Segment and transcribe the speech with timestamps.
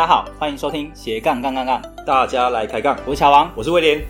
[0.00, 2.98] 大家好，欢迎收听斜杠杠杠杠，大家来开杠。
[3.04, 4.02] 我是乔王，我是威廉。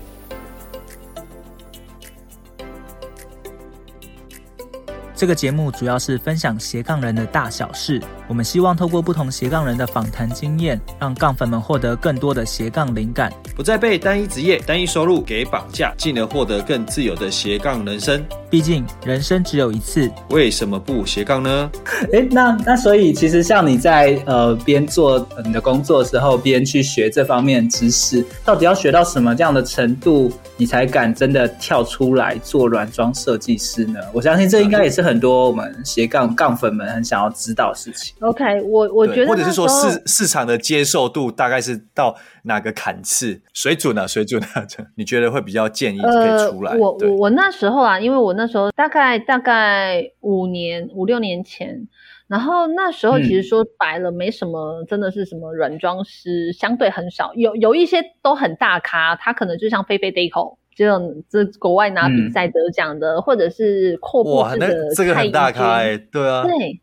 [5.16, 8.00] 这个节目主要是分享斜杠人的大小事。
[8.30, 18.24] 我们希望透过不同斜杠人的访谈经验，让杠粉们获得更多的斜杠灵感，不再被单一职业、单一收入给绑架，进而获得更自由的斜杠人生。
[18.48, 21.70] 毕竟人生只有一次，为什么不斜杠呢？
[22.12, 33.98] 诶，那那所以其实像你在呃边做你的工作的时候，边去学这方面知识，到底要学到什么这样的程度，你才敢真的跳出来做软装设计师呢？
[34.12, 38.14] 我相信这应该也是很多我们斜杠杠粉们很想要知道的事情。
[38.20, 44.06] OK，我我觉得，或者是说市市场的接受度大概是到哪个坎次水准呢？
[44.06, 46.72] 水准啊， 你觉得会比较建议可以出来？
[46.72, 51.88] 呃、我我我那时候啊，因为我那时候大概大概五年五六年前，
[52.28, 66.80] 然后那时候其实说白了，没什么，真的是什么软装师，相对很少，有有一些都很大咖，他可能就像菲菲 Deco 这种，这国外拿比赛得奖的，嗯、或者是阔步式的，这个很大咖哎、欸，对啊，对。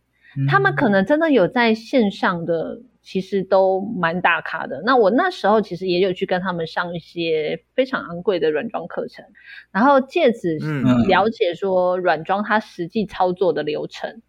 [0.47, 4.81] 他们可能真的有在线上的，其实都蛮大咖的。
[4.85, 9.25] 那我那时候其实也有去跟他们上一些非常昂贵的软装课程，
[9.71, 10.58] 然后借此
[11.08, 14.21] 了解说软装它实际操作的流程。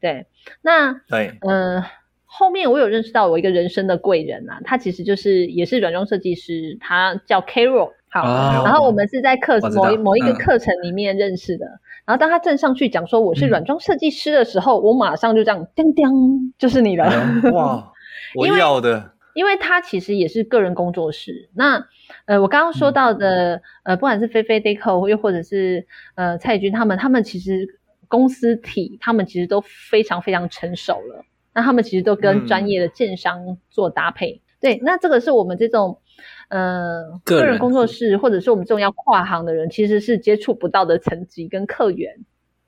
[0.00, 0.26] 对，
[0.62, 1.84] 那对，嗯、呃，
[2.24, 7.92] 后面我有认识到我一个人生的贵人啊，他其实就是也是软装设计师，他叫 Carol。
[8.08, 11.66] 好，哦、然后我们是在课某一某一个课程里面认识的。
[11.66, 17.04] 嗯然后当他站上去讲说我是软装设计师的时候，嗯、我马上就这样叮叮，就是你了。
[17.52, 17.92] 哇，
[18.36, 21.48] 我要的，因为他其实也是个人工作室。
[21.54, 21.86] 那
[22.26, 27.66] 呃，我刚刚说到的、嗯、呃，不管是菲菲 Deco 又或者是呃蔡军他们，他们其实
[28.06, 31.24] 公司体他们其实都非常非常成熟了。
[31.54, 34.42] 那他们其实都跟专业的建商做搭配。
[34.43, 36.00] 嗯、对，那这个是我们这种。
[36.48, 42.14] 呃，个人工作室，或者是我们这种要跨行的人，其实是接触不到的层级跟客源。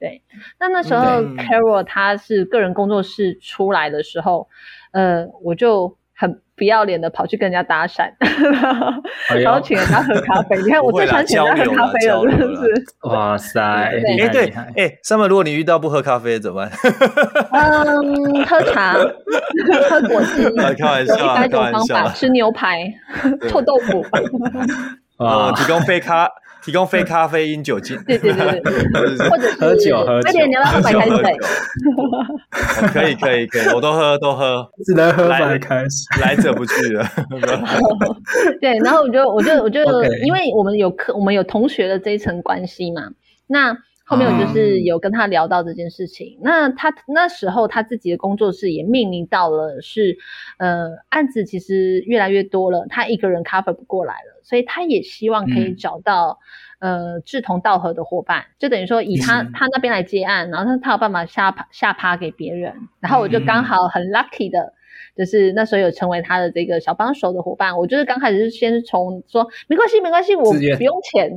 [0.01, 0.23] 对，
[0.59, 4.49] 那那时候 Carol 他是个人工作室出来的时候，
[4.93, 8.11] 呃，我就很不要脸的跑去跟人家搭讪，
[9.43, 10.57] 然后请人家喝咖啡。
[10.63, 12.85] 你看我最喜欢请人家喝咖啡了，是不是？
[13.03, 13.61] 哇塞！
[13.61, 16.73] 哎，对，哎，Summer，如果你遇到不喝咖啡怎么办？
[17.53, 22.91] 嗯，喝茶，喝果汁，开玩笑，一百种方法，吃牛排，
[23.51, 24.05] 臭豆腐，
[25.23, 26.27] 啊，提供杯咖。
[26.67, 31.23] 提供非咖啡因酒精，对对对对， 或者喝酒喝酒，你要喝白开水，
[32.93, 37.07] 可以可以可以，我都喝都喝，只能喝白开水，来者不拒了。
[38.61, 39.81] 对，然后我就我就我就，
[40.25, 43.11] 因为我们有课，我们有同学的这一层关系嘛，
[43.47, 50.17] 那后面我就是有跟他聊到这件事情，那他那时候他自己的工作室也面临到了是，
[50.59, 54.41] 呃，案子其实越来越多了，他一个人 cover 不过来了。
[54.45, 56.39] 所以他也希望可以找到，
[56.79, 64.73] 嗯、呃，志同道合的伙伴，就等于说以他、嗯、他那边来接案，然后他他有办法下趴下趴给别人，然后我就刚好很 lucky 的，
[65.17, 67.79] 就是那时候有成为他的这个小帮手的伙伴。
[67.79, 71.33] 我就是刚开始是先从说没关系没关系，我不用钱，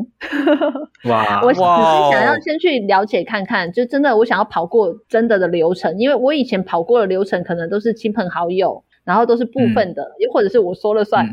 [1.10, 1.66] 哇，我只是
[2.12, 8.84] 想要先去了解看看，就真的我想要跑过真的的流程，因为我以前跑过的流程可能都是亲朋好友。
[9.06, 11.26] 然后都是部分的，又、嗯、或者是我说了算，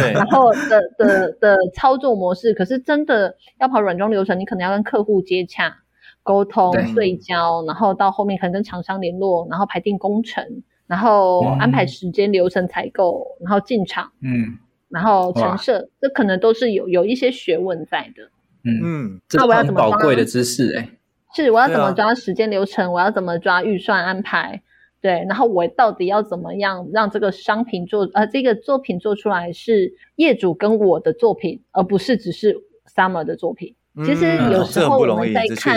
[0.00, 5.76] 对， 然后的的的操作模式，可是真的要跑软装流程，你可能要跟客户接洽、
[6.22, 18.24] 沟通、对焦，然后到后面可能跟厂商联络，然后排定工程，然后安排时间、流程、采购，然后进场，嗯，然后陈设，这可能都是有有一些学问在的，
[18.64, 18.80] 嗯。
[18.82, 19.90] 嗯，那我要怎么抓？
[19.90, 20.88] 宝贵的知识哎，
[21.34, 22.92] 是我要怎么抓时间流程？
[22.92, 24.62] 我要怎么抓预算安排？
[25.00, 32.56] 对，然后我到底要怎么样让这个商品做呃这个作品做出来是业主跟我的作品，而不是只是
[32.94, 33.74] Summer 的作品。
[33.96, 35.76] 嗯、其实有时候我们在看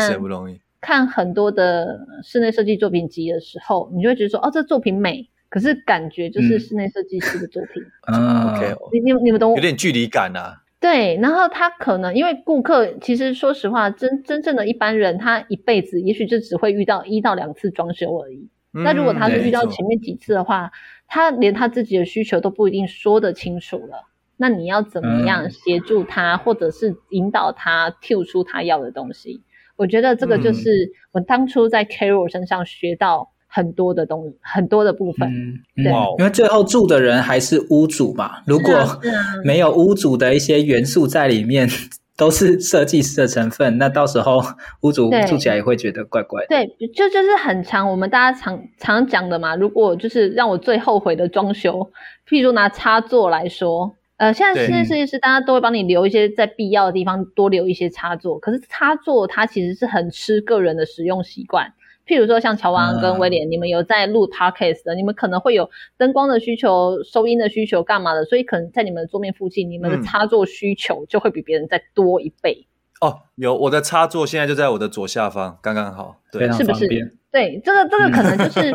[0.85, 7.81] 看很多的室内设计作品集的时候，你就会觉得说哦，这作品美，可是感觉就是室内设计师的作品。
[8.07, 9.55] 嗯， OK，你你你们懂我？
[9.55, 10.61] 有点距离感啊。
[10.79, 18.47] 对，然后他可能因为顾客，其实说实话，真真正的一般人，他一辈子也许就只会遇到一到两次装修而已。
[18.71, 20.71] 那如果他是遇到前面几次的话，嗯、
[21.07, 24.07] 他连他自己的需求都不一定说得清楚了。
[24.37, 29.41] 那你要怎么样协助他，嗯、或者是引导他跳出他要的东西？
[29.77, 30.69] 我觉得这个就是
[31.11, 35.27] 我当初在 Carol 身上学到很多的东西，很多的部分。
[35.29, 38.41] 嗯，对，因为最后住的人还是屋主嘛。
[38.45, 38.73] 如果
[39.43, 41.69] 没有屋主的一些元素在里面。
[42.17, 44.41] 都是设计师的成分，那到时候
[44.83, 46.47] 屋主住起来也会觉得怪怪的。
[46.47, 49.53] 对，就就是很常我们大家常常讲的嘛。
[49.57, 51.91] 如果就是让我最后悔的装修，
[52.25, 61.73] 譬如拿插座来说，呃，现在室内设计师大家都会帮你留一些在必要的地方多留一些插座，可是插座它其实是很吃个人的使用习惯。
[62.07, 72.67] 譬如说，像乔王跟威廉，嗯、你们有在录 podcast 的，你们可能会有灯光的需求、收音的需求、干嘛的，所以可能在你们的桌面附近，你们的插座需求就会比别人再多一倍。
[72.67, 76.87] 嗯、哦，有我的插座现在就在我的左下方，刚刚好，对，是不是？
[77.31, 78.73] 对，这个这个可能 就是，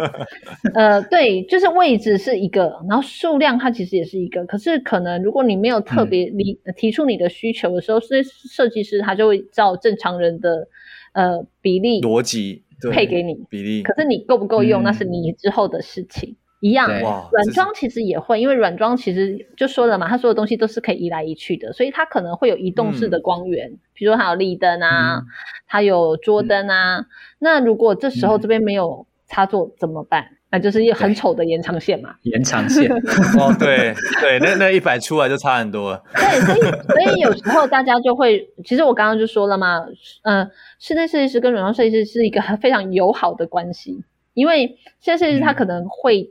[0.75, 10.69] 呃，对，就是位置是一个，然后数量它其实也是一个，可是可能如果你没有特别你、嗯、提出你的需求的时候，设设计师他就会照正常人的
[11.13, 12.65] 呃比例逻辑。
[12.91, 16.39] 配给你比例，可是你够不够用，嗯、那是你之后的事情。
[16.61, 25.27] 一样，软装其实也会，因为软装其实就说了嘛，它所有东西都是可以移来移去的，所以它可能会有移动式的光源，嗯、比如说它有立灯啊，嗯、
[25.67, 26.99] 它有桌灯啊。
[26.99, 27.07] 嗯、
[27.39, 30.23] 那如果这时候这边没有插座怎么办？
[30.23, 32.15] 嗯、那就是一个很丑的延长线嘛。
[32.23, 32.91] 延长线
[33.39, 36.03] 哦，对对，那那一摆出来就差很多了。
[36.15, 39.79] 对，所以所以有时候大家就会，其实我刚刚就说了嘛，
[40.23, 40.51] 嗯、呃。
[40.79, 44.03] 室内设计师跟软装设计师是一个非常友好的关系，
[44.35, 46.31] 因为室内设计师他可能会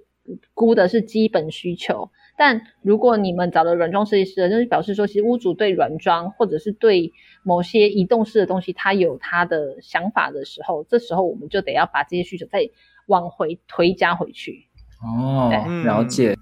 [0.53, 12.69] 估的是基本需求，嗯、但如果你们找了软装设计师，就是表示说，其实屋主对软装或者是对某些移动式的东西，他有他的想法的时候，这时候我们就得要把这些需求再
[13.07, 14.65] 往回推加回去。
[15.01, 15.49] 哦，
[15.85, 16.35] 了解。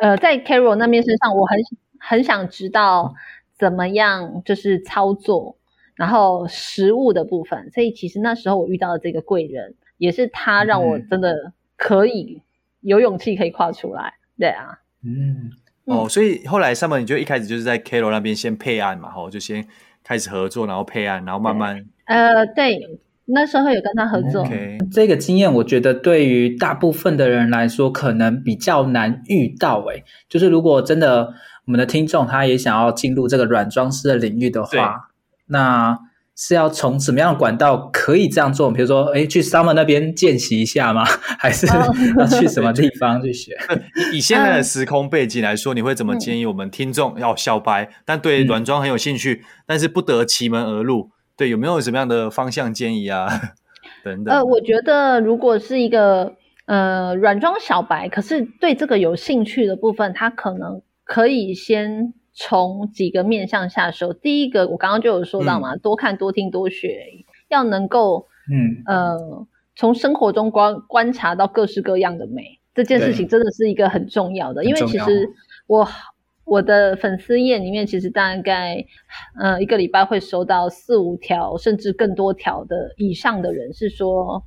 [0.00, 1.58] 呃，在 Carol 那边身上，我很
[1.98, 3.14] 很想知道
[3.58, 5.56] 怎么样就是操作。
[5.96, 12.40] 然后实物的部分，所以其实那时候我遇到的这个贵人，也是他让我真的可以
[12.80, 14.14] 有勇气可以跨出来。
[14.38, 15.50] 对啊，嗯，
[15.84, 19.66] 哦，所以后来 Summer 你就一开始就是在 Carol 那边先配案嘛，吼，就先
[20.02, 22.78] 开始合作，然后配案，然后慢慢，呃，对，
[23.26, 24.44] 那时候有跟他合作。
[24.44, 24.78] Okay.
[24.90, 29.80] 这个经验我觉得对于大部分的人来说，可能比较难遇到。
[29.86, 31.34] 诶，就是如果真的
[31.66, 35.08] 我们的听众他也想要进入这个软装师的领域的话。
[35.52, 35.98] 那
[36.42, 38.70] 是要从什么样的管道可以这样做？
[38.72, 41.04] 比如说，哎，去 Summer 那边见习一下吗？
[41.38, 41.66] 还是
[42.16, 43.54] 要去什么地方去学？
[44.14, 51.10] 以现在的时空背景来说，你会怎么建议我们听众要小白，但对软装很有兴趣，但是不得其门而入？
[51.36, 53.28] 对，有没有什么样的方向建议啊？
[54.02, 54.34] 等等。
[54.34, 56.32] 呃，我觉得如果是一个
[56.64, 62.14] 呃软装小白，可是对这个有兴趣的部分，他可能可以先。
[62.42, 68.82] 从几个面向下手，第一个我刚刚就有说到嘛，嗯、多看多听多学，要能够，嗯。
[68.86, 69.46] 呃，
[69.76, 74.64] 从生活中观观察到各式各样的美，这件事情真的是一个很重要的。
[74.64, 75.28] 因为其实
[75.66, 75.86] 我
[76.44, 78.86] 我的粉丝页里面，其实大概
[79.38, 84.42] 呃一个礼拜会收到四五条甚至更多条的以上的人是说，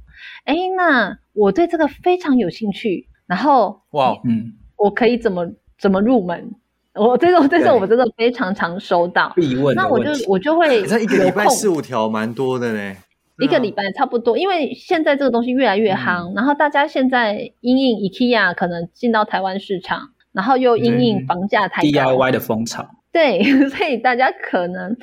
[0.46, 6.56] 哎，那我对这个非常有兴趣，然后哇，嗯，我可以怎么怎么入门？
[6.96, 9.76] 我这种这种我真的非常常收到，必问。
[9.76, 12.96] 那我就我就会这一个礼拜四五条，蛮多的嘞。
[13.40, 24.96] 一个礼拜差不多，因为现在这个东西越来越夯，嗯、然后大家现在因应 IKEA 可能进到台湾市场，然后又因应房价太高、嗯、DIY 的风潮，对， 所以大家可能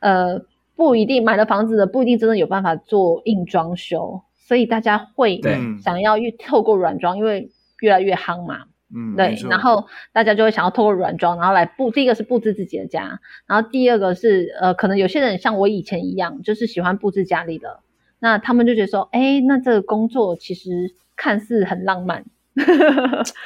[0.00, 0.40] 呃
[0.76, 5.40] 不一定买了房子的不一定真的有办法做硬装修，所以大家会
[5.82, 8.60] 想要越透过软装，因为越来越夯嘛。
[8.94, 11.90] 嗯，对，然后大家就会想要透过软装，然后来布。
[11.90, 17.80] 第一个是布置自己的家，然后第二个是呃，可能有些人像我以前一样，就是喜欢布置家里的，
[18.18, 22.24] 那他们就觉得说，哎，那这个工作其实看似很浪漫。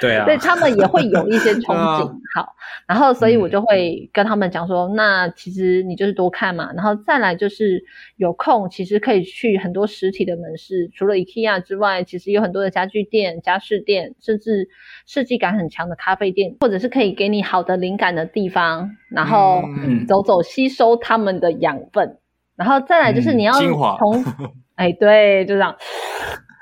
[0.01, 2.13] 对啊，对他们也会有一些憧 憬。
[2.35, 2.55] 好，
[2.89, 7.85] 然后所以我就会跟他们讲说，嗯、那其实你就是多看嘛，然后再来就是
[8.17, 14.69] 有空，其实可以去很多实体的门市，除了 IKEA 之外，其实有很多的家具店、家饰店，甚至
[15.07, 19.63] 设计感很强的咖啡店，或者是可以给你好的灵感的地方，然后
[20.09, 22.19] 走走吸收他们的养分，嗯、
[22.57, 25.77] 然后再来就是你要从， 嗯、哎，对，就这样。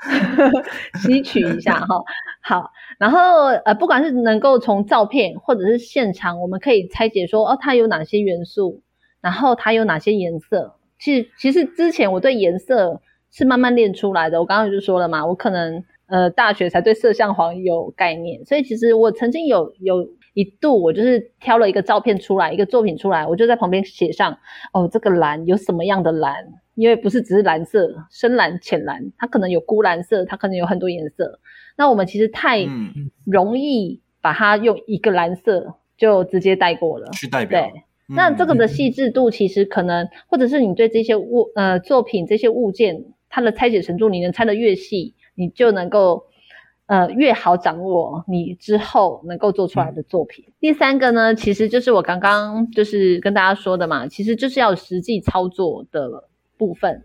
[1.00, 2.02] 吸取一下哈，
[2.42, 8.82] 好，然后呃，不管是能够从照片或者是现场，我们可以拆解说，哦，它有哪些元素，
[9.20, 10.76] 然后它有哪些颜色。
[10.98, 14.40] 其实，其实之前我对颜色是慢慢练出来的。
[14.40, 24.38] 我刚刚就说了嘛，我可能呃大学才对色相黄有概念，所以其实我曾经有有一度，我就是挑了一个照片出来，一个作品出来，我就在旁边写上，
[24.72, 26.34] 哦，这个蓝有什么样的蓝。
[26.74, 31.38] 因为不是只是蓝色，深蓝、浅蓝，它可能有钴蓝色，它可能有很多颜色。
[31.76, 32.66] 那我们其实太
[33.24, 37.60] 容易把它用一个蓝色就直接带过了，去代表。
[37.60, 46.24] 对那这个的细致度其实可能，或者是你对这些物呃作品这些物件它的拆解程度，你能拆得越细，你就能够
[46.86, 50.44] 呃越好掌握你之后能够做出来的作品。
[50.48, 57.02] 嗯、第三个呢，其实就是我刚刚就是跟大家说的嘛，其实就是要实际操作的部分。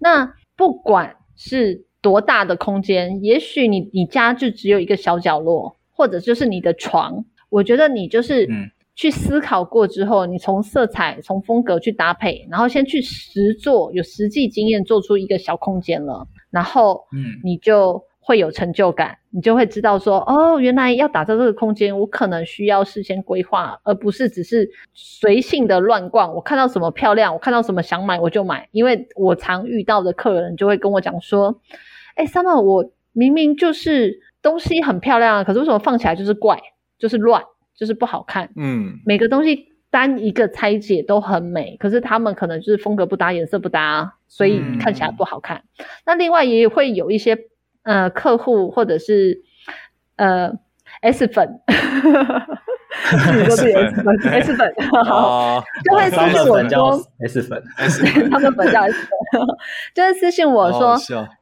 [0.00, 8.70] 那不管是多大的空间，也许你你家就只有一个小角落，或者就是你的床，我觉得你就是嗯。
[8.94, 26.32] 去思考过之后，你从色彩、从风格去搭配，然后先去实做，有实际经验做出一个小空间了，然后，嗯，你就会有成就感，你就会知道说，哦，原来要打造这个空间，我可能需要事先规划，而不是只是随性的乱逛。
[26.34, 28.68] 我看到什么漂亮，我看到什么想买，我就买。
[28.70, 31.60] 因为我常遇到的客人就会跟我讲说，
[32.14, 36.60] 哎，Summer，我明明就是东西很漂亮啊，可是为什么放起来就是怪，
[36.98, 37.42] 就是乱？
[37.74, 45.64] 就是不好看，嗯，每个东西单一个拆解都很美，可是他们可能就是风格不搭，颜色不搭，所以看起来不好看。
[45.78, 47.36] 嗯、那另外也会有一些
[47.82, 49.42] 呃客户或者是
[50.16, 50.52] 呃
[51.00, 51.60] S 粉，
[53.34, 54.72] 你说是 S 粉，S 粉，
[55.84, 57.62] 就会私信我说 S 粉，
[58.30, 59.40] 他们粉叫 S 粉，
[59.94, 60.96] 就会私信我说，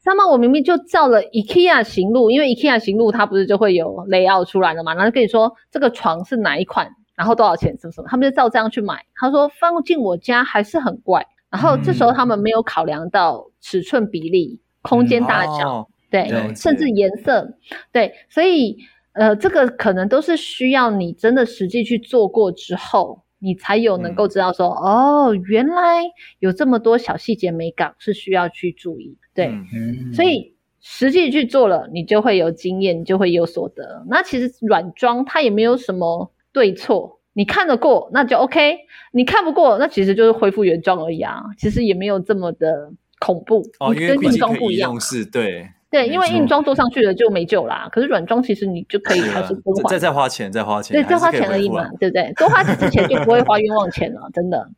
[0.04, 9.04] 他们我明明就照了 IKEA 行路，因为 IKEA 行路它不是就会有 layout 出来了嘛，然后跟你说这个床是哪一款，然后多少钱什么什么，他们就照这样去买。
[9.14, 17.56] 他说放进我家还是很怪，然后这时候他们没有考量到尺寸比例、空间大小，对，甚至颜色，
[17.92, 18.78] 对，所以。
[19.12, 26.04] 呃，这个可能都是需要你真的实际去做过之后，你才有能够知道说，嗯、哦，原来
[26.38, 29.18] 有这么多小细节美感是需要去注意。
[29.34, 34.04] 对，嗯、所以实际去做了，你就会有经验，你就会有所得。
[34.08, 38.78] 那其实软装它也没有什么对错，你看得过那就 OK，
[39.12, 43.60] 你看不过那其实就是恢复原装而已啊，其实也没有这么的恐怖。
[43.80, 45.68] 哦，因为硬装不一样，是对。
[45.90, 47.88] 对，因为硬装做上去了就没救啦。
[47.90, 52.32] 可是软装其实你就可以开始更换，再再花钱，再花钱，对，再花钱而已嘛，对不对？
[52.36, 54.68] 多花几次钱就不会花冤枉钱了，真的。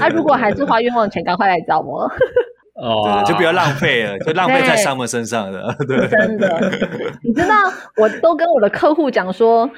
[0.00, 2.10] 他如果还是花冤枉钱，赶快来找我。
[2.74, 5.74] 哦，就不要浪费了，就浪费在 Summer 身上的。
[5.88, 6.70] 对，真的。
[7.22, 7.54] 你知道，
[7.96, 9.70] 我都跟我的客户讲说，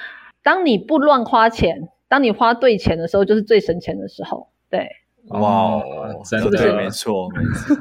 [0.43, 4.49] 当你不乱花钱，当你花对钱的时候，就是最省钱的时候。
[4.71, 4.89] 对。
[5.31, 7.77] 哇哦，真的对，没错，没错。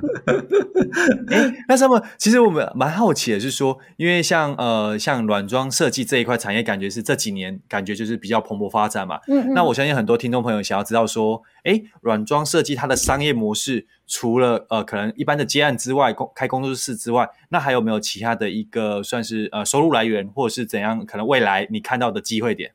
[1.32, 9.20] 哎，那什么，其实我们蛮好奇的是说，因为像呃，像软装设计这一块产业，感觉是这几年感觉就是比较蓬勃发展嘛。
[9.28, 9.54] 嗯嗯。
[9.54, 21.06] 那我相信很多听众朋友想要知道说，哎，软装设计它的商业模式，除了呃可能一般的接案之外，工开工作室之外，那还有没有其他的一个算是呃收入来源，或者是怎样？
[21.06, 22.72] 可能未来你看到的机会点？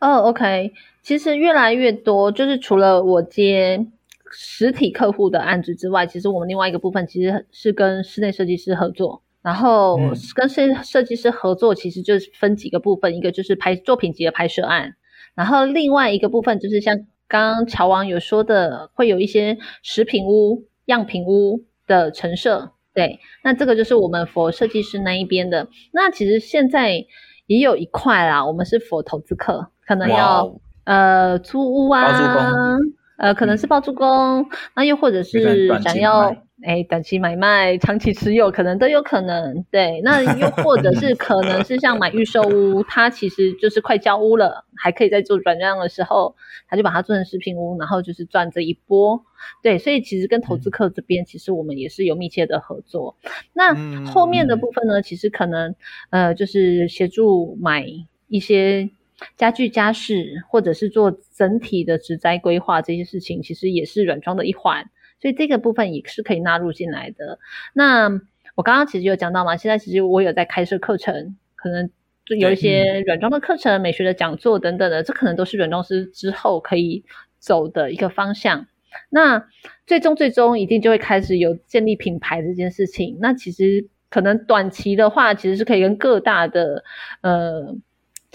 [0.00, 3.86] 哦，OK，其实越来越多，就是除了我接。
[4.34, 9.22] 实体客户的案子之外，其实我们另外一个部分其实是跟室内设计师合作。
[9.42, 9.98] 然后
[10.34, 14.96] 跟设设计师合作，其实就是分几个部分，一个就是拍作品集的拍摄案，
[15.34, 16.96] 然后另外一个部分就是像
[17.28, 22.70] 刚刚乔王有说的，会有一些食品屋、样品屋的陈设。
[22.94, 25.68] 对，那这个就是我们 for 设计师那一边的。
[25.92, 27.04] 那其实现在
[27.46, 30.60] 也有一块啦，我们是 for 投资客，可能要 Wow.
[30.84, 32.78] 呃租屋啊。
[33.16, 39.64] 呃，可能是包租公，嗯、那又或者是想要哎短期买卖、长期持有，可能都有可能。
[39.70, 46.34] 对，那又或者是可能是像买预售屋，它其实就是快交屋了，还可以在做转让的时候，
[46.68, 49.22] 他就把它做成实品屋，然后就是赚这一波。
[49.62, 53.16] 对，所以其实跟投资客这边，嗯、其实我们也是有密切的合作。
[53.52, 55.76] 那后面的部分呢，其实可能
[56.10, 57.86] 呃就是协助买
[58.26, 58.90] 一些。
[59.36, 64.90] 家具家饰，或者是做整体的植栽规划，这些事情其实也是软装的一环，
[65.20, 67.38] 所以这个部分也是可以纳入进来的。
[67.72, 68.08] 那
[68.54, 71.90] 我刚刚其实有讲到嘛，现在其实我有在开设课程，可能
[72.24, 77.04] 就有一些软装的课程、美学的讲座等等的，这可能都是软装师之后可以
[77.38, 78.66] 走的一个方向。
[79.10, 79.48] 那
[79.86, 83.18] 最终最终一定就会开始有建立品牌这件事情。
[83.20, 86.84] 那其实可能短期的话，其实是可以跟各大的
[87.22, 87.76] 呃。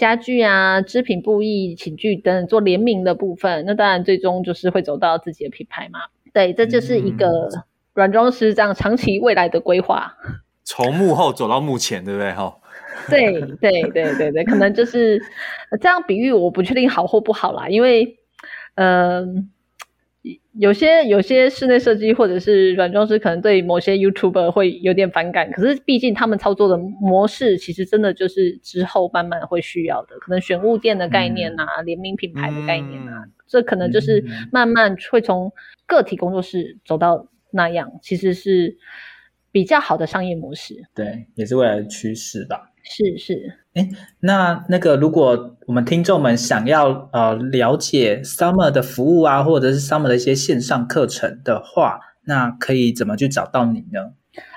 [0.00, 6.00] 家具啊、织品、布艺、寝具等等做联名的部分，那当然最终就是会走到自己的品牌嘛。
[6.32, 7.28] 对，这就是一个
[7.92, 10.16] 软装师这样长期未来的规划。
[10.64, 12.32] 从幕后走到幕前，对不对？
[12.32, 12.56] 哈。
[13.08, 15.22] 对对对对对，可能就是
[15.80, 18.18] 这样比喻，我不确定好或不好啦，因为，
[18.76, 19.26] 嗯、呃，
[20.54, 35.52] 有些有些室内设计或者是软装师可能对某些 YouTuber 会有点反感，可是毕竟他们操作的模式其实真的就是之后慢慢会需要的，可能选物店的概念啊，嗯、联名品牌的概念啊，嗯、这可能就是慢慢会从
[35.86, 38.76] 个体工作室走到那样，其实是
[39.52, 40.82] 比较好的商业模式。
[40.94, 42.69] 对，也是未来的趋势吧。
[42.92, 54.10] 是是，哎，那那个，如果我们听众们想要呃了解 Summer 的服务啊，或者是 Summer 的一些线上课程的话，那可以怎么去找到你呢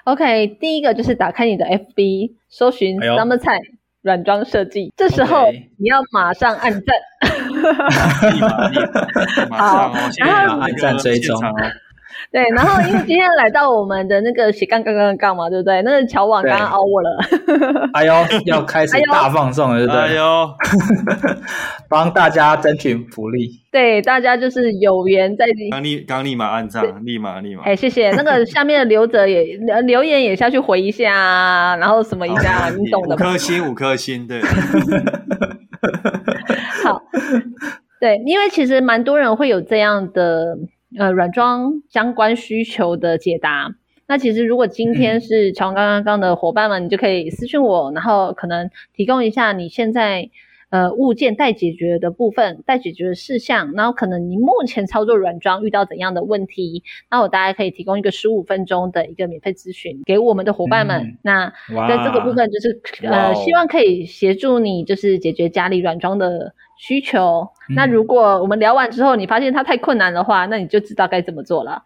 [0.05, 3.59] ？OK，第一个就是打开你的 FB，搜寻 Summer 蔡
[4.01, 6.95] 软装设计，这时候你要马上按赞，
[9.51, 11.39] 好，然后按赞追踪。
[12.31, 15.81] 对，然后因为今天来到我们的那个斜杠杠杠杠嘛，对不对？
[15.83, 17.19] 那个乔网刚刚凹我了，
[17.93, 18.13] 哎呦，
[18.45, 20.01] 要开始大放送了，对不对？
[20.01, 20.49] 哎呦，
[21.89, 23.49] 帮大家争取福利。
[23.71, 27.63] 对，大家就是有缘在刚立刚立马按赞，立马立马。
[27.63, 28.11] 哎，谢谢。
[28.11, 33.15] 那个下面的留者也留言也下去回一下，然后什么一下，你懂的。
[33.15, 34.41] 五颗星，五颗星，对。
[36.83, 37.01] 好，
[37.99, 40.57] 对，因为其实蛮多人会有这样的。
[40.97, 43.75] 呃，软装相关需求的解答。
[44.05, 50.29] 那其实如果今天是乔刚刚刚的伙伴们，你就可以私信我，然后可能提供一下你现在
[50.69, 61.01] 呃物件待解决的部分、待解决的事项，然后可能你目前操作软装遇到怎样的问题，那我大概可以提供一个十五分钟的一个免费咨询给我们的伙伴们。
[61.01, 61.49] 嗯、那
[61.87, 66.53] 在这个部分就是呃，希望可以协助你，就是解决家里软装的
[66.85, 67.47] 需求。
[67.73, 71.81] 那如果我们聊完之后，你发现它太困难的话，那你就知道该怎么做了。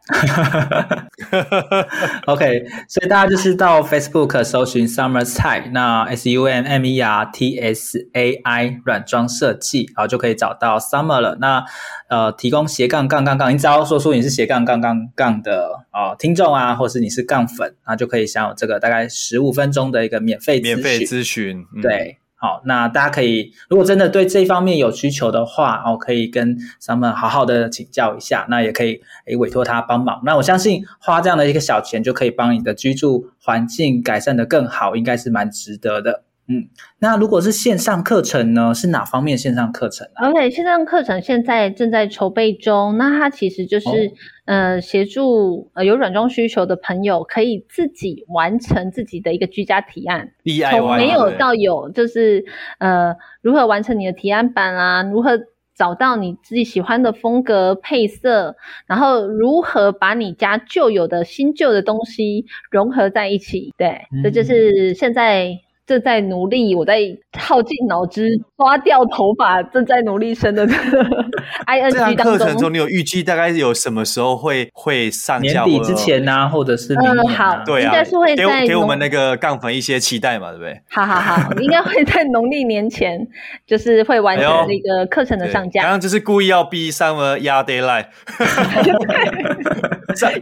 [2.25, 8.81] OK，所以大家就是到 Facebook 搜寻 Summer 蔡，那 S U M M E R T S A I
[8.85, 11.37] 软装设计，然后就可以找到 Summer 了。
[11.39, 11.63] 那
[12.09, 21.63] 呃，提供斜杠杠杠杠，你只要说出你是斜杠杠杠杠的啊、呃、听众啊，或是你是杠粉，那就可以享有这个大概十五分钟的一个免费免费咨询。
[21.75, 22.17] 嗯、对。
[22.39, 30.21] 好，那大家可以，如果真的对这方面有需求的话，哦，可以跟他们好好的请教一下，那也可以诶委托他帮忙。
[30.23, 36.26] 那我相信花这样的一个小钱就可以帮你的居住环境改善的更好，应该是蛮值得的。
[36.49, 38.73] 嗯，那如果是线上课程呢？
[38.73, 42.97] 是哪方面线上课程啊？OK，线上课程现在正在筹备中。
[42.97, 44.11] 那它其实就是，哦、
[44.45, 50.31] 呃，协助呃有软装需求的朋友可以自己完成自己的一个居家提案，
[50.71, 52.45] 从没有到有，就是
[52.79, 55.03] 呃，如何完成你的提案版啊？
[55.03, 55.37] 如何
[55.75, 58.55] 找到你自己喜欢的风格配色？
[58.87, 63.73] 然后如何把你家旧有的新旧的东西融合在一起？
[63.77, 65.59] 对，嗯、这就是现在。
[65.87, 66.99] 正在努力，我在
[67.39, 70.67] 耗尽脑汁刷掉头发，正在努力生的
[71.65, 72.37] ing 当中。
[72.37, 75.63] 课程中，你有预计大概有什么时候会会上架？
[75.63, 77.23] 年底之前呐、啊，或者是明年、啊？
[77.23, 80.81] 嗯，好，对啊，应该是会在给给我们那个杠粉一些期待嘛，对不对？
[80.89, 83.25] 好好好，应该会在农历年前，
[83.65, 85.83] 就是会完成那个课程的上架。
[85.83, 88.07] 刚刚就是故意要逼 Summer 压 deadline。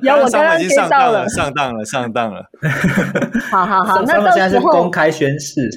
[0.02, 2.46] 有，我刚刚已经上当了，上当了，上当了。
[3.52, 5.70] 好 好好，那到时候现在是公开宣誓。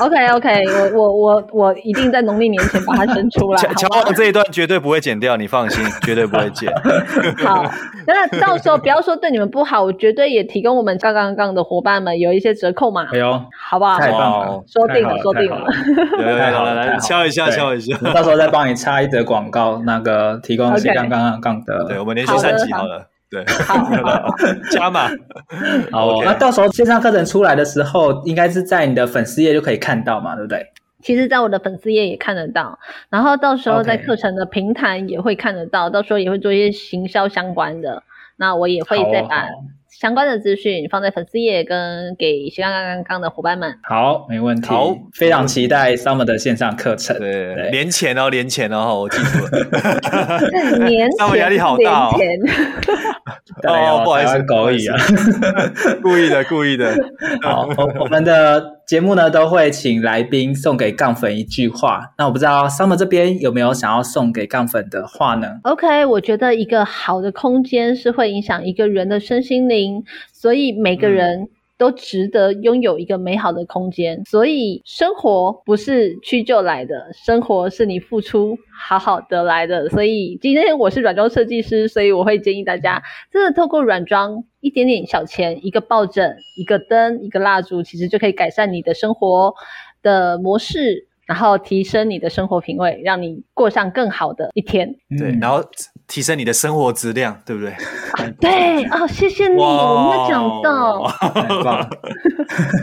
[0.00, 3.62] OK OK，我我我我一定在农历年前把它生出来。
[3.62, 6.72] 乔乔这一段绝对不会剪掉，你放心，绝对不会剪。
[7.44, 7.70] 好，
[8.06, 13.06] 那到时候不要说对你们不好，我绝对也提供我们杠杠杠的伙伴们有一些折扣嘛。
[13.12, 13.98] 哎呦，好不好？
[13.98, 15.66] 太棒了，说定了，说定了。
[16.18, 17.96] 来来来，敲一下，敲一下。
[18.14, 21.84] 到时候再帮你插一则广告，那个提供是杠杠杠的。
[21.84, 23.06] 对，我们连续三集好了。
[23.30, 23.44] 对，
[24.70, 25.08] 加码。
[25.90, 30.64] 好，那到时候线上课程出来的时候，应该是在你的粉丝页就可以看到嘛，对不对？
[31.02, 32.78] 其实，在我的粉丝页也看得到，
[33.10, 38.02] 然后到时候在课程的平台也会看得到，到时候也会做一些行销相关的，
[38.36, 39.46] 那我也会再把。
[39.98, 43.78] 相关的资讯放在粉丝页，跟给斜杠杠杠的伙伴们。
[43.82, 44.68] 好，没问题。
[44.68, 47.18] 好，非常期待 Summer 的线上课程。
[47.18, 49.50] 对，年前哦，年前哦，我记住了。
[50.86, 52.12] 年前，Summer 压力好大哦。
[53.66, 54.98] 哦，不好意思，狗语啊，
[56.02, 56.94] 故意的，故意的。
[57.40, 57.66] 好，
[57.98, 62.12] 我们的节目呢，都会请来宾送给杠粉一句话。
[62.16, 70.04] 那我不知道 Summer 这边有没有想要送给杠粉的话呢？OK，我觉得一个好的空间是会影响一个人的身心灵。
[70.32, 74.22] 所以每个人都值得拥有一个美好的空间。
[74.24, 79.88] 所以生活不是去就来的，生活是你付出好好得来的。
[79.88, 89.54] 所以今天我是软装设计师，所以我会建议大家，真的透过软装一点点小钱，一个抱枕、一个灯、一个蜡烛，其实就可以改善你的生活
[90.02, 94.96] 的模式，然后提升你的生活品味，让你过上更好的一天。
[95.18, 95.62] 对，然后。
[96.08, 97.74] 提升你的生活质量，对不对？
[98.40, 101.88] 对啊、哦，谢谢你，我没有讲到，太棒。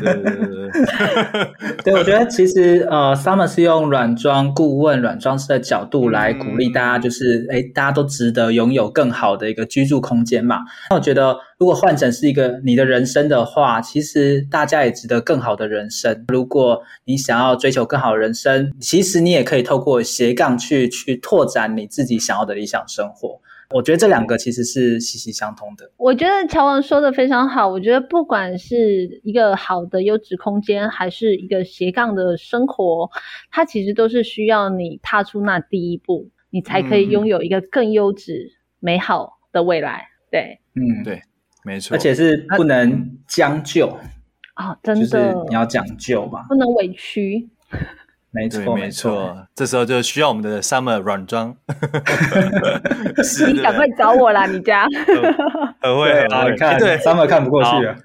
[0.02, 10.60] 对对对对，对 我觉得其实呃，Summer 是用软装顾问、软装师的角度来鼓励大家，就是哎、嗯，大家都值得拥有更好的一个居住空间嘛。
[10.90, 16.26] 那我觉得，如果换成是一个你的人生的话，其实大家也值得更好的人生。
[16.28, 23.13] 如果你想要追求更好的人生，其实你也可以透过斜杠去去拓展你自己想要的理想生活。
[23.70, 25.92] 我觉得这两个其实是息息相通的。
[25.98, 27.68] 我觉得乔文说的非常好。
[27.68, 33.10] 我觉得不管是一个好的优质空间，还是一个斜杠的生活，
[33.50, 40.10] 它其实都是需要你踏出那第一步，你才可以拥有一个更优质、美好的未来。
[40.30, 41.22] 对，嗯，对，
[41.64, 41.96] 没错。
[41.96, 43.88] 而且是不能将就
[44.54, 47.50] 啊、哦，真的，就是你要讲究嘛，不能委屈。
[48.34, 51.56] 没错，没错，这时候就需要我们的 Summer 软装。
[53.54, 54.88] 你赶快找我啦，你家。
[55.82, 56.56] 很会，很会。
[56.58, 57.96] 看，对，Summer 看不过去啊。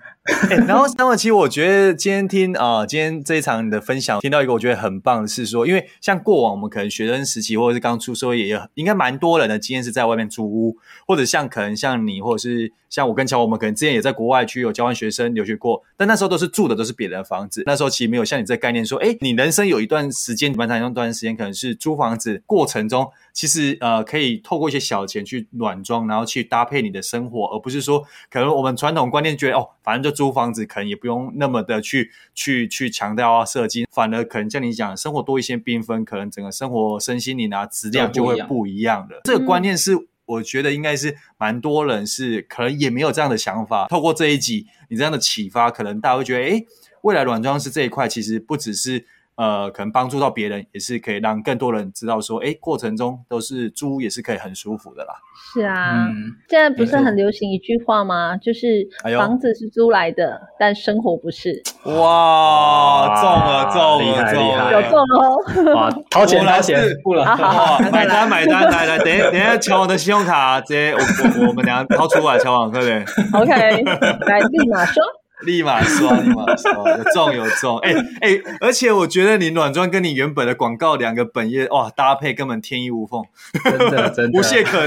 [0.50, 23.10] 欸、然后，Summer，其实我觉得今天听啊、今天这一场你的分享，听到一个我觉得很棒的是说，因为像过往我们可能学生时期或者是刚出社会，也应该蛮多人的经验是在外面租屋，或者像可能像你，或者是像我跟乔，我们可能之前也在国外去有交换学生留学过，但那时候都是住的都是别人的房子，那时候其实没有像你这个概念说，哎，你人生有一段时间蛮长一段时间可能是租房子过程中。
[23.38, 39.20] 其实呃，可以透过一些小钱去软装，然后去搭配你的生活，而不是说可能我们传统观念觉得哦，反正就租房子，可能也不用那么的去去去强调啊设计，反而可能像你讲，生活多一些缤纷，可能整个生活身心灵啊质量就会不一样的。
[39.22, 39.92] 这个观念是
[40.26, 43.86] 我觉得应该是蛮多人是可能也没有这样的想法。
[43.86, 46.66] 透过这一集你这样的启发，可能大家会觉得，诶，
[47.02, 49.06] 未来软装师这一块其实不只是。
[49.38, 55.14] 呃，可能帮助到别人，也是可以让更多人知道说，哎，过程中都是租也是可以很舒服的啦。
[55.54, 58.36] 是啊，嗯、现在不是很流行一句话吗？
[58.36, 58.84] 就是
[59.16, 61.62] 房子是租来的，哎、但生活不是。
[61.84, 65.72] 哇，中了，中了，中了，有中哦！
[65.74, 73.06] 哇，掏钱掏钱，不了，好，买单买单，来来，等一下等一下，抢我的信用卡直接我我我们俩掏出来，乔王快点。
[73.32, 75.00] OK，来立马说。
[75.44, 83.22] 立马刷，立马刷，有中有中，哎、欸、哎、欸，而且我觉得你软装跟你原本的广告两个本业哇搭配根本天衣无缝，
[83.64, 84.80] 真的真的，无懈可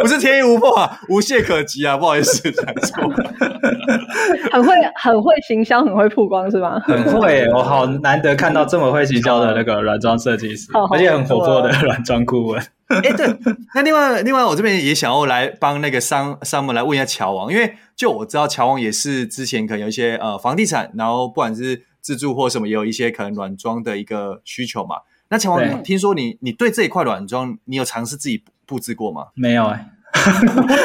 [0.00, 3.10] 不是天衣无缝啊，无懈可击啊，不好意思讲错，
[4.50, 6.80] 很会很会行销，很会曝光是吗？
[6.84, 12.62] 很会，我好难得看到这么会行销的那个软装设计师，而且很活泼的软装顾问。
[12.88, 13.38] 哎、欸，对，
[13.74, 24.96] 那另外另外，我这边也想要来帮那个商商们来问一下乔王，因为就我知道乔王也是之前可能有一些呃房地产，然后不管是自住或什么，也有一些可能软装的一个需求嘛。
[25.30, 29.28] 那乔王，听说你你对这一块软装，你有尝试自己布置过吗？
[29.34, 30.30] 没有哎、欸，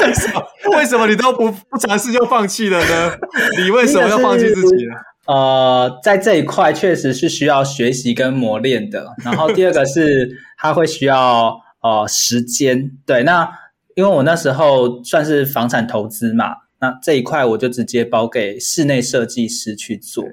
[0.06, 0.42] 为什么？
[0.78, 3.12] 为什么你都不不尝试就放弃了呢？
[3.62, 4.94] 你为什么要放弃自己呢？
[5.26, 9.14] 呃，在这一块确实是需要学习跟磨练的。
[9.22, 11.60] 然后第二个是它会需要。
[11.80, 13.48] 哦、呃，时间对，那
[13.96, 16.46] 因为我那时候算是房产投资嘛，
[16.80, 20.24] 那这一块我就直接包给室内设计师去做。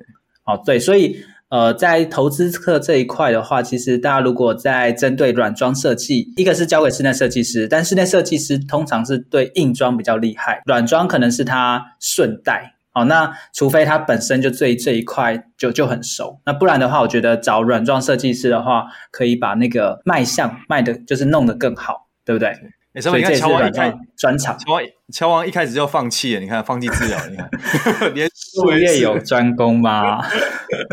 [0.46, 1.18] 哦，对，所以
[1.50, 12.75] 呃，在投资客这一块的话，其实大家如果在针对软装设计，一个是交给室内设计师，但室内设计师通常是对硬装比较厉害，软装可能是他顺带。
[12.96, 22.56] 哦，那除非他本身就对这一块就就很熟，那不然的话，我觉得找软装设计师的话，可以把那个卖相卖的，就是弄得更好，对不对？
[22.94, 24.82] 欸、所以你看乔王一开专场，乔王
[25.12, 27.50] 乔王一开始就放弃了，你看放弃治疗，你看
[28.16, 30.24] 连术业有专攻吗？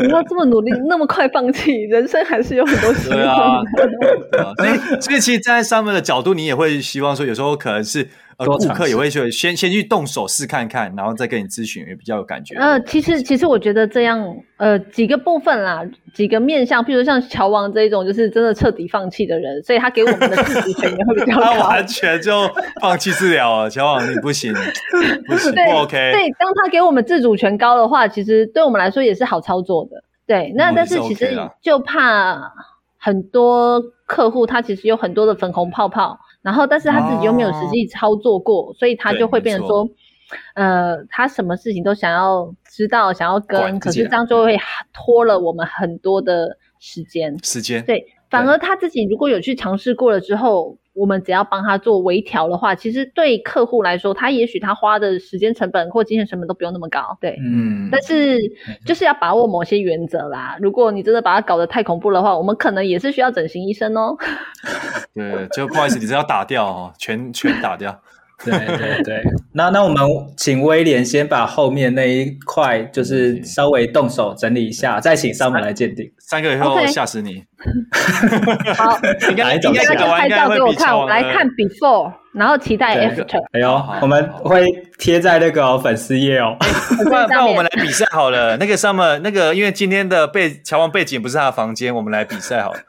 [0.03, 3.71] 你要这么努力，那么快放弃，人生还是有很多希望的。
[4.29, 8.09] 对啊，所以所以其实站在上面的角度，你也会希望说，有时候可能是。
[8.37, 12.55] 呃，顾客也会去先先去动手试看看，然后再跟你咨询，也比较有感觉。
[12.55, 21.41] 呃，其实其实我觉得这样，呃，几个部分啦，几个面向，譬如像乔王这一种，就是真的彻底放弃的人，所以他给我们的自主权也会比较高。
[21.53, 22.49] 他完全就
[22.81, 24.53] 放弃治疗了，乔王你不行，
[25.27, 25.91] 不行，不 OK。
[26.13, 30.03] 对，当他给我们自主权高的话，其实对我们来说也是好操作的。
[30.25, 32.53] 对，那但是其实就怕
[32.97, 36.17] 很多客户他其实有很多的粉红泡泡。
[36.43, 39.89] 然后，但是他自己又没有实际操作过，哦、所以他就会变成说，
[40.55, 44.57] 呃，他什么事情都想要知道，想要跟，可是这样就会
[44.93, 47.35] 拖了我们很多的时间。
[47.43, 47.83] 时间。
[47.85, 57.17] 对，反而他自己如果有去尝试过了之后，我们只要帮他做微调的话，其实对客户来说，他也许他花的时间成本或金钱成本都不用那么高。
[57.19, 57.89] 对，嗯。
[57.91, 58.37] 但是
[58.85, 60.55] 就是要把握某些原则啦。
[60.59, 64.15] 如果你真的把它搞得太恐怖的话，我们可能也是需要整形医生哦。
[65.13, 67.99] 对，就不好意思，你是要打掉哦，全全打掉。
[68.43, 69.23] 对对对，
[69.53, 70.01] 那那我们
[70.35, 76.11] 请威廉先把后面那一块，就是稍微动手整理一下，再请 Summer 来鉴定。
[76.19, 77.43] 三个月后吓死你！
[78.75, 78.99] 好，
[79.29, 83.39] 应该应该拍照给我看，我们来看 before，然后期待 after。
[83.53, 84.65] 哎呦，我们会
[84.97, 86.57] 贴在那个粉丝页哦。
[87.03, 88.55] 不然，不然我们来比赛好了。
[88.59, 92.79] 那个 Summer，那个因为今天的背乔王背景不是他的房间，我们来比赛好了。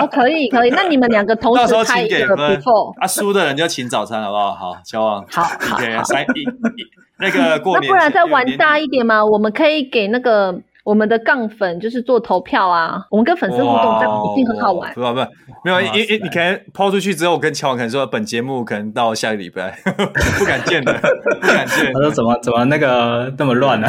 [0.00, 4.52] 哦，可以可以，那你们两个同时拍一个 before，啊，输的人就请早餐好不好？
[4.54, 5.24] 好，乔王。
[5.30, 5.78] 好好。
[6.04, 6.44] 三一
[7.18, 7.88] 那个过年。
[7.88, 9.24] 那不然再玩大一点嘛？
[9.24, 10.60] 我们可以给那个。
[10.84, 14.92] 我们的杠粉就是做投票啊，我们跟粉丝互动，这样一定很好玩。
[14.92, 15.20] 不不不，
[15.64, 19.74] 没有，因因你可能抛出去之后，我跟乔王可能说，本节目可能到下个礼拜
[20.38, 20.92] 不敢见的，
[21.40, 21.90] 不敢见。
[21.94, 23.88] 他说怎么怎么那个那么乱 呢？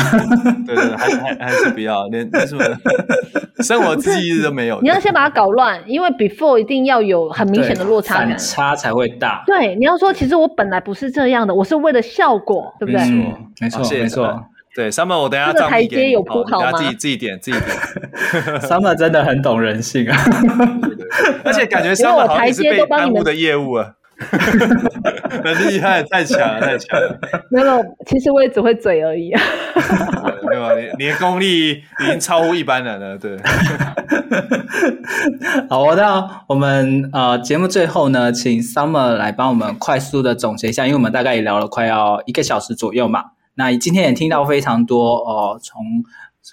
[0.65, 2.63] 对对，还还还是不要，连什么
[3.59, 4.79] 生活记忆都没有。
[4.81, 9.43] 你要先把它搞乱，因为 before 一定要有很明显的落差感，反差才会大。
[9.45, 13.01] 对，你要说其实我本来不是这样的，我是为了效果，对不对？
[13.59, 14.45] 没错，没错，没错。
[14.75, 16.73] 对，Summer，我等下这个台阶有铺好吗？
[16.73, 17.69] 自己自己点，自己点。
[18.59, 20.17] Summer 真的很懂人性啊，
[21.45, 27.17] 而且感觉 Summer 好像是被耽误的业务啊， 很厉害，太强了，太强了。
[27.49, 29.41] 没有，其实我也只会嘴而已啊。
[30.49, 33.17] 没有，你的功力已经超乎一般人了。
[33.17, 33.37] 对。
[35.69, 43.23] 好，那我们呃节目最后呢，请 Summer 来帮我们快速的总结一下，因为我们大概也聊了快要一个小时左右嘛。
[43.55, 45.83] 那今天也听到非常多哦，从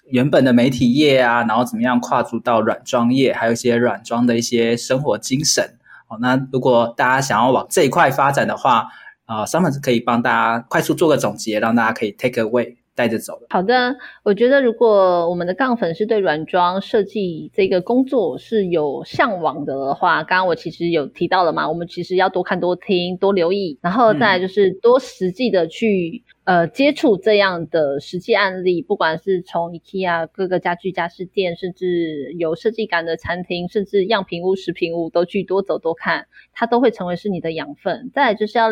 [0.06, 5.76] 原本的媒体业啊，然后怎么样跨足到软装业，还有一些软装的一些生活精神。
[6.08, 8.88] 哦，那如果大家想要往这一块发展的话，
[9.26, 13.40] 啊，Summer 可以帮大家快速做个总结，让大家可以 take away 带着走。
[13.50, 26.24] 好的，我觉得如果我们的杠粉是对软装设计这个工作是有向往的话，刚刚我其实有提到了嘛，我们其实要多看、多听、多留意，然后再来就是多实际的去。
[26.44, 38.10] 呃，接触这样的实际案例，不管是从 IKEA 各个家具家饰店，甚至有设计感的餐厅，甚至样品屋、实品屋，都去多走多看，它都会成为是你的养分。
[38.12, 38.70] 再来就是要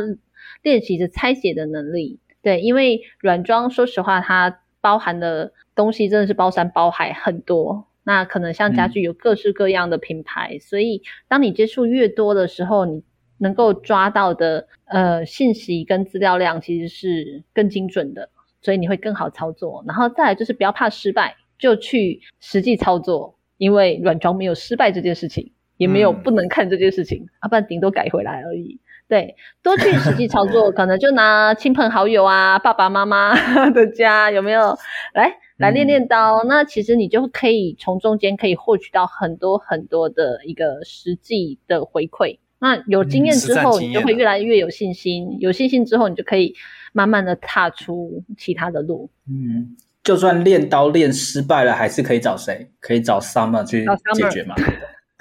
[0.65, 7.87] 练习着拆解的能力，对，因为软装说实话，它包含的东西真的是包山包海很多。
[8.03, 13.03] 那可能像家具有各式各样的品牌，嗯、所以当你接触越多的时候，你
[13.39, 18.31] 能够抓到的呃信息跟资料量其实是更精准的，
[18.63, 19.85] 所以你会更好操作。
[19.87, 28.81] 然后再来就是不要怕失败，就去实际操作，因为软装没有失败这件事情，也没有不能看这件事情，啊，不然顶多改回来而已。
[29.11, 33.35] 对，多去实际操作，可能就拿亲朋好友啊、爸爸妈妈
[33.75, 34.79] 的家有没有
[35.13, 36.45] 来来练练刀？
[36.45, 42.39] 那其实你就可以从中间可以获取到很多很多的一个实际的回馈。
[42.61, 45.37] 那有经验之后，你就会越来越有信心。
[45.41, 46.55] 有信心之后，你就可以
[46.93, 49.11] 慢慢的踏出其他的路。
[49.29, 52.71] 嗯，就算练刀练失败了，还是可以找谁？
[52.79, 54.55] 可以找 Summer 去解决嘛？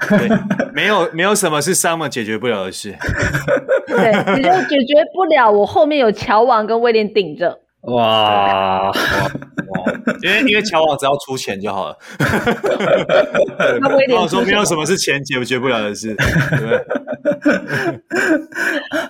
[0.07, 0.29] 对，
[0.73, 2.95] 没有没有什么是 Summer 解决不了的事。
[3.87, 7.59] 对，你就解决不了，我后面有乔王跟威廉顶着。
[7.81, 8.93] 哇，哇，
[10.21, 11.97] 因为因为乔王只要出钱就好了。
[13.81, 16.79] 那威廉说没有什么是钱解决不了的事，对不对？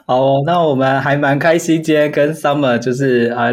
[0.06, 3.50] 好，那我们还蛮开心，今天跟 Summer 就是啊。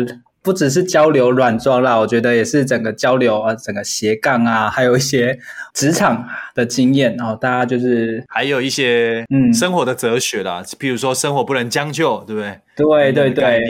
[0.46, 5.37] 不只是交流软装啦，我觉得也是整个交流啊，整个斜杠啊，还有一些
[5.74, 12.61] 职场的经验，哦大家就是还有一些嗯生活的哲学啦，嗯、比如说生活不能将就，对不对？
[12.76, 13.61] 对对对，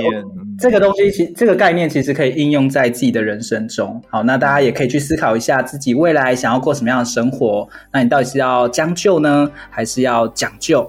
[0.58, 4.02] 这个东西其这个概念其实可以应用在自己的人生中。
[4.10, 10.86] 好，那大家也可以去思考一下自己未来想要过什么样的生活，那你到底是要将就呢，还是要讲究？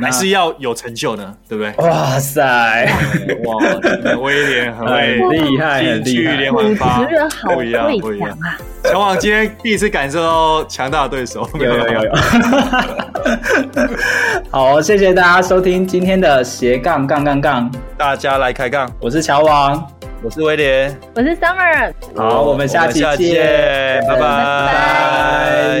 [0.00, 1.72] 还是要有成就呢，对不对？
[1.86, 2.88] 哇塞，
[3.44, 3.56] 哇，
[4.20, 4.86] 威廉很
[5.30, 7.02] 厉害，金句连环发，
[7.54, 8.58] 不一样，不一样啊！
[8.84, 12.12] 乔王今天第一次感受到强大的对手，有有有有。
[14.50, 18.90] 好，谢谢大家收听今天的斜杠杠杠杠，大家来开杠。
[19.00, 19.86] 我是乔王，
[20.22, 21.92] 我是威廉，我是 Summer。
[22.16, 25.80] 好，我们下期见，拜拜。